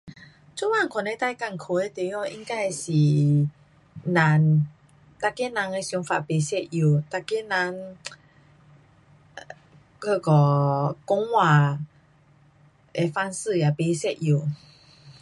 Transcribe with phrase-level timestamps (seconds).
[0.55, 4.67] 做工可能最困苦的地方应该是人。
[5.21, 6.69] 每个人的想法不一样，
[7.11, 7.97] 每个人 um
[10.01, 11.77] 那个讲话
[12.93, 14.55] 的方式也不一样。